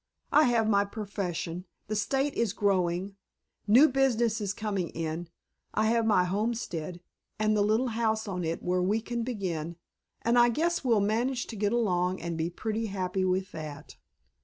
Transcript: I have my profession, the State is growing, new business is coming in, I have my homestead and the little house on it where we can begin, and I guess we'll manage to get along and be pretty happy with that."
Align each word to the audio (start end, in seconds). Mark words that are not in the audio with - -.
I 0.31 0.45
have 0.45 0.67
my 0.67 0.83
profession, 0.83 1.65
the 1.85 1.95
State 1.95 2.33
is 2.33 2.53
growing, 2.53 3.17
new 3.67 3.87
business 3.87 4.41
is 4.41 4.51
coming 4.51 4.89
in, 4.89 5.29
I 5.75 5.85
have 5.91 6.07
my 6.07 6.23
homestead 6.23 7.01
and 7.37 7.55
the 7.55 7.61
little 7.61 7.89
house 7.89 8.27
on 8.27 8.43
it 8.43 8.63
where 8.63 8.81
we 8.81 8.99
can 8.99 9.21
begin, 9.21 9.75
and 10.23 10.39
I 10.39 10.49
guess 10.49 10.83
we'll 10.83 11.01
manage 11.01 11.45
to 11.45 11.55
get 11.55 11.71
along 11.71 12.19
and 12.19 12.35
be 12.35 12.49
pretty 12.49 12.87
happy 12.87 13.23
with 13.23 13.51
that." 13.51 13.97